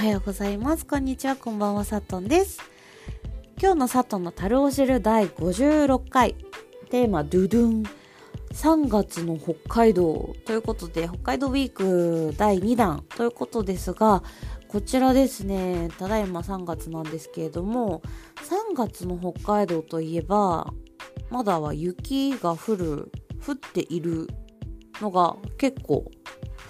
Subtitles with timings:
[0.00, 0.86] はようございます。
[0.86, 2.58] こんにちは、こんばんは、さとんです。
[3.60, 6.36] 今日のさっとんの樽を知る第56回。
[6.88, 7.82] テーマ、ドゥドゥン。
[8.54, 14.22] 3月の北海道ということで、北海道ウィーク第2弾ということですが、
[14.68, 18.00] こちらですね、ただいま3月なんですけれども、
[18.36, 20.72] 3月の北海道といえば、
[21.28, 23.12] まだは雪が降る、
[23.46, 24.28] 降っている
[25.02, 26.10] のが結構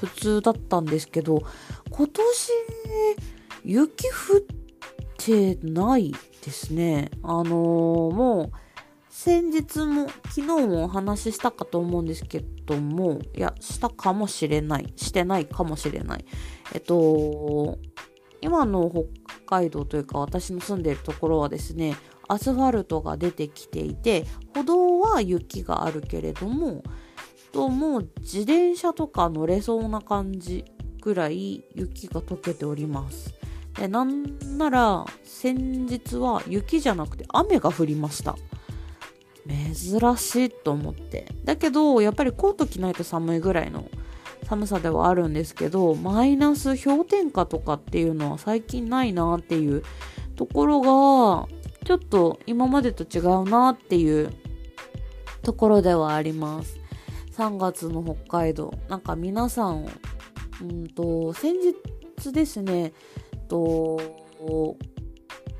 [0.00, 1.42] 普通だったんですけど、
[1.90, 2.52] 今年、
[3.64, 4.40] 雪降っ
[5.18, 7.10] てないですね。
[7.22, 8.50] あのーもう、
[9.08, 14.92] 先日も、昨日もお話ししたかと思うんですけども、いや、したかもしれない。
[14.96, 16.24] してないかもしれない。
[16.72, 17.78] えっと、
[18.40, 21.96] 今の北海道というか私の住んでいるところはですね、
[22.28, 26.82] アスファルトが出てきていて、歩道は雪があるけれども、
[27.52, 30.64] ともう自転車とか乗れそうな感じ
[31.00, 33.34] ぐらい雪が溶けております。
[33.74, 38.36] でなんなら先日は雪じゃなくて雨が降りました。
[39.46, 41.26] 珍しいと思って。
[41.44, 43.86] だけどやっぱりコート着ないと寒いぐらいの
[44.44, 49.82] 寒さではあるんですけどマイナス氷点下とかっていうのは最近ないなっていう
[50.36, 51.48] ところが
[51.86, 54.32] ちょっと今までと違うなっていう
[55.42, 56.78] ところではあります。
[57.36, 59.86] 3月の北海道なんか皆さん
[60.60, 61.54] うんと先
[62.20, 62.92] 日ですね
[63.48, 63.98] と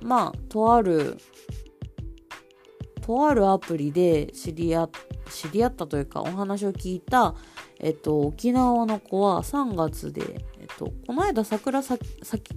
[0.00, 1.18] まあとある
[3.00, 4.90] とあるアプリで知り合
[5.30, 7.34] 知り合ったというかお話を聞いた、
[7.80, 11.96] えっと、沖縄の子は3月で、えっと、この間桜さ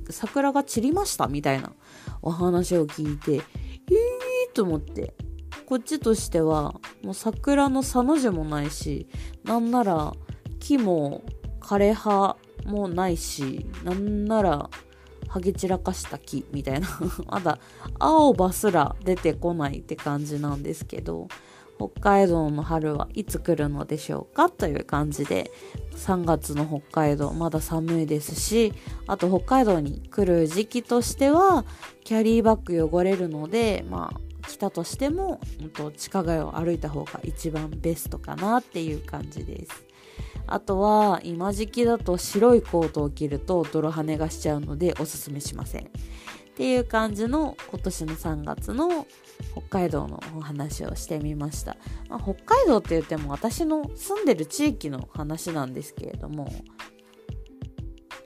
[0.09, 1.73] 桜が散りましたみたいな
[2.21, 5.13] お話を聞いてえーと思って
[5.65, 9.07] こっちとしてはもう桜のさの字もないし
[9.43, 10.13] なんなら
[10.59, 11.23] 木も
[11.61, 14.69] 枯れ葉もないしなんなら
[15.27, 16.87] ハゲ散らかした木みたいな
[17.27, 17.59] まだ
[17.99, 21.29] 青葉すら出てこないって感じなんですけど
[21.77, 25.51] 北海道の春はいつ来るのでしょうかという感じで
[25.95, 28.73] 3月の北海道まだ寒いですし
[29.07, 31.65] あと北海道に来る時期としては
[32.03, 39.90] キャリーバッグ汚れるのでまあ来たとしても、うん、と地下街を歩いた方が一番ベストかなっていう感じです。
[40.51, 45.85] あとは今時期だと白いコートを着ると泥跳ねがしちゃうのでおすすめしません。
[45.85, 45.87] っ
[46.53, 49.07] ていう感じの今年の3月の
[49.53, 51.77] 北海道のお話をしてみました。
[52.09, 56.51] まあ、北海道って言っても私の住んでる地域の話なんですけれども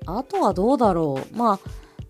[0.08, 1.59] あとはどうだろうまあ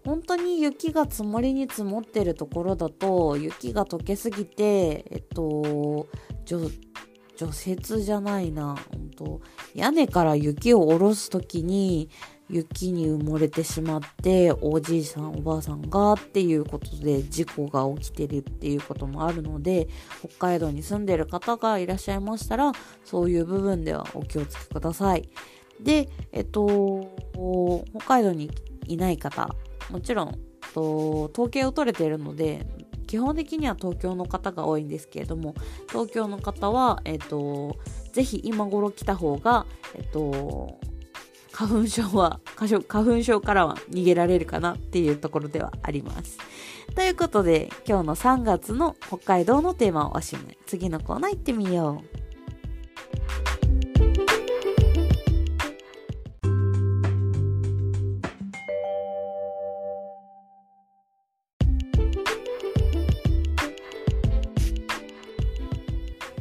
[0.05, 6.07] 本当に雪が積もりに積もってるところだと雪が溶けすぎてえっと
[7.35, 8.75] 除雪じゃないな。
[8.91, 9.41] 本当。
[9.73, 12.09] 屋根から雪を下ろす時に
[12.49, 19.87] 雪に埋もれてしまっておじいさんおばあさんがっていうことで事故が起きてるっていうこともあるので
[20.19, 22.71] 北海道に住んでる方がいらっしゃいましたら
[23.03, 25.27] そういう部分ではお気をつけください。
[25.81, 27.09] でえっと
[27.97, 28.51] 北海道に
[28.85, 29.49] いない方
[29.89, 30.39] もちろん
[30.73, 32.67] と統計を取れているので
[33.05, 35.55] 基本的には東京の方が多いんですけれども
[35.89, 37.77] 東京の方は、えっと、
[38.13, 40.79] ぜひ今頃来た方が、えっと、
[41.51, 46.37] 花粉症は花粉症からは逃げられるかなっていうところではあります。
[46.95, 52.24] ということで今日の3月の北海道のテーマをおしまい次のコーナー行ってみよう。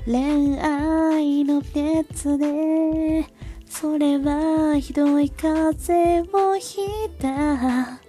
[0.07, 3.27] 恋愛の熱で
[3.67, 8.05] それはひどい風をひいた。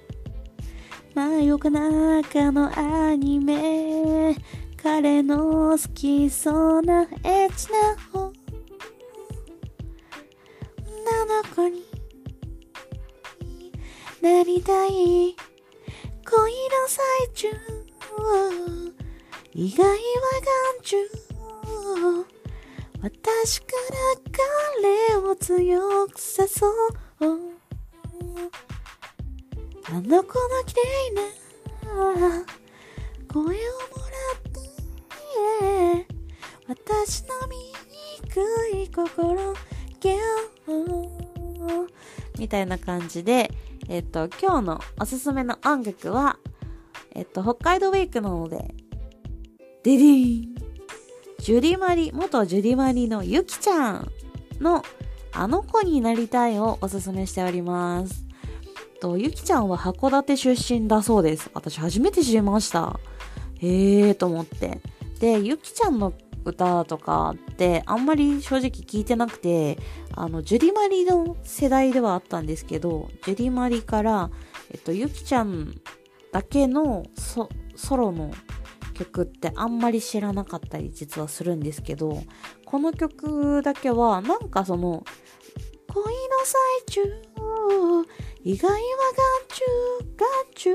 [1.15, 4.35] 真夜中のアニメ
[4.75, 8.33] 彼の好きそうなエッチな女
[11.25, 11.85] の子に
[14.21, 15.35] なりたい恋の
[16.87, 17.01] 最
[17.33, 17.47] 中
[19.53, 21.24] 意外は眼中。
[23.01, 23.73] 私から
[25.11, 26.71] 彼を強くさそう
[29.87, 31.21] あの子の綺麗な
[33.31, 33.53] 声をもら
[34.39, 34.59] って
[36.67, 37.29] 私の
[38.31, 38.41] 醜
[38.81, 39.53] い心
[42.37, 43.51] みたいな感じで
[43.87, 46.37] えっと今日のおすすめの音楽は
[47.13, 48.75] えっと北海道ウィークなので
[49.83, 50.55] デディーン
[51.45, 54.11] ジュディマリ、元ジュディマリのゆきちゃん
[54.59, 54.81] の
[55.31, 58.25] あの子になりたいをおすすめしております。
[58.99, 61.51] と、ゆきちゃんは函館出身だそうです。
[61.53, 62.99] 私初めて知りました。
[63.59, 64.81] へえーと思って。
[65.19, 66.13] で、ゆきちゃんの
[66.45, 69.77] 歌とかってあんまり正直聞いてなくて、
[70.15, 74.31] あの、ジュディマリの世代ではあったんですけど、ジュディマリから、
[74.71, 75.79] えっと、ゆきちゃん
[76.31, 77.47] だけのソ
[77.95, 78.31] ロの
[78.95, 82.23] 曲ってあんまり知らなかったり実はするんですけど、
[82.65, 85.03] この曲だけはなんかその、
[85.87, 86.11] 恋の
[86.43, 87.01] 最中、
[88.43, 88.83] 意外は眼
[89.47, 90.73] 中、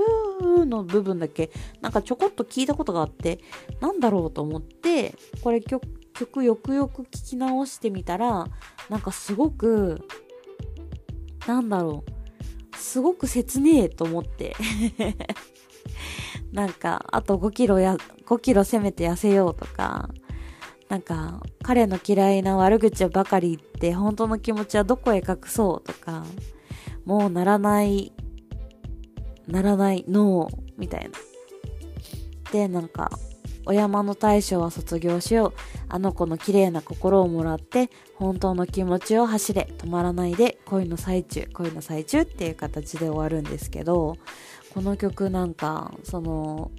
[0.50, 1.50] 眼中の部分だけ
[1.81, 3.40] なんかちょこっと聞いたことがあって、
[3.81, 8.46] なんだろうと思って、これ曲、曲よくよく聞き直してみたら、
[8.88, 10.00] なんかすごく、
[11.46, 12.05] なんだろ
[12.75, 14.55] う、すごく切ねえと思って。
[16.52, 20.11] なんか、あと5キロや、5キロ攻めて痩せようとか、
[20.88, 26.25] なんか、彼の嫌いな悪口ばかり言って本当の気持ちはどこへ隠そうとか、
[27.05, 28.12] もうならない、
[29.47, 31.11] ならない、ノー、みたいな。
[32.53, 33.11] で、なんか、
[33.67, 35.53] お山の大将は卒業しよう。
[35.88, 39.69] あの子の綺麗な心をもらって、本当の気持ちを走れ。
[39.79, 44.17] 止まらないで、恋の最中、恋の最中っていう形で終わるんですけど、
[44.75, 46.70] この曲なんか、その、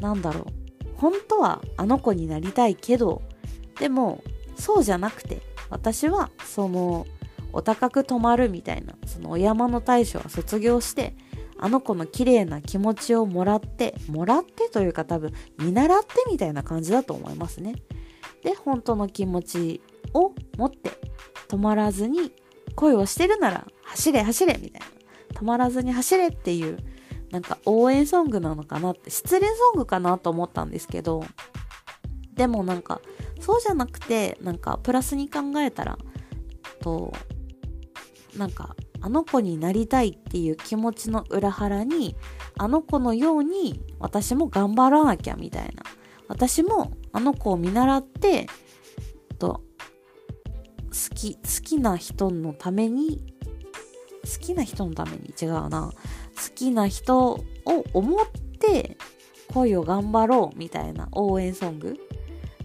[0.00, 0.44] なんだろう。
[0.96, 3.22] 本当はあの子になりたいけど、
[3.78, 4.22] でも、
[4.56, 5.40] そうじゃなくて、
[5.70, 7.06] 私は、その、
[7.52, 11.14] お高く止まるみたいな、そのお山の大将は卒業して、
[11.58, 17.74] あの子の綺麗な気持ちをもらって、もらってというか多分、見習ってみたいな感じだと思いますね。
[18.42, 19.80] で、本当の気持ち
[20.14, 20.90] を持って、
[21.48, 22.32] 止まらずに
[22.76, 24.86] 恋をしてるなら、走れ走れみたいな。
[25.34, 26.78] 止まらずに走れっていう、
[27.30, 31.24] なんか応援ソングなのかなって、失恋ソングかなと思ったんですけど、
[32.34, 33.00] でもなんか、
[33.40, 35.98] そうじゃなくて、なんかプラスに考えたら、
[36.80, 37.12] と、
[38.36, 42.16] なんか、あの子になりたいっていう気持ちの裏腹に、
[42.58, 45.82] あの子のように私も頑張らなきゃみたいな。
[46.28, 48.46] 私もあの子を見習って、
[49.38, 49.62] と、
[50.90, 53.24] 好き、好きな人のために
[54.24, 55.92] 好きな人のために違うな。
[55.92, 57.44] 好きな人を
[57.92, 58.26] 思っ
[58.58, 58.96] て
[59.52, 61.96] 恋を頑張ろうみたいな応援ソング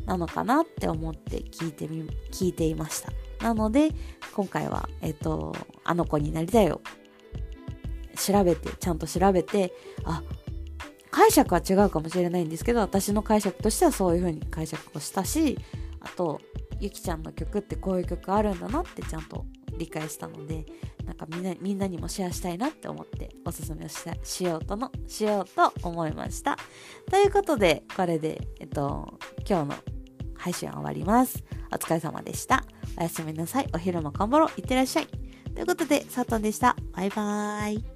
[0.05, 3.11] なのかなって思って聞いてみ、聞いていました。
[3.41, 3.89] なので、
[4.33, 6.81] 今回は、えっと、あの子になりたいよ。
[8.15, 9.73] 調べて、ちゃんと調べて、
[10.03, 10.23] あ、
[11.11, 15.57] 解釈は違うかもしれないんですけど、私の解釈としてはそういう風に解釈をしたし、
[16.01, 16.39] あと、
[16.79, 19.45] ゆきちゃんの曲ってこういう曲あるんだなってちゃんと
[19.77, 20.65] 理解したので、
[21.05, 26.57] なんかみんな、みんなにもシェアしたいなって思っておすすめをししようとの、しようと思いました。
[27.09, 29.75] ということで、これで、えっと、今日の
[30.37, 31.43] 配信は終わります。
[31.71, 32.63] お疲れ様でした。
[32.97, 33.69] おやすみなさい。
[33.73, 34.49] お昼も頑張ろう。
[34.57, 35.07] いってらっしゃい。
[35.07, 36.75] ということで、佐藤でした。
[36.93, 37.94] バイバーイ。